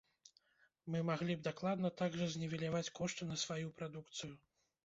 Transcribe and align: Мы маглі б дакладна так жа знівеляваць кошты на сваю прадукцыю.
Мы 0.93 1.01
маглі 1.09 1.35
б 1.41 1.45
дакладна 1.49 1.93
так 2.01 2.17
жа 2.21 2.31
знівеляваць 2.37 2.93
кошты 3.01 3.29
на 3.31 3.39
сваю 3.45 3.73
прадукцыю. 3.79 4.35